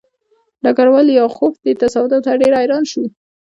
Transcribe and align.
ډګروال 0.63 1.05
لیاخوف 1.09 1.53
دې 1.63 1.73
تصادف 1.81 2.19
ته 2.25 2.31
ډېر 2.41 2.53
حیران 2.59 2.83
شو 2.91 3.03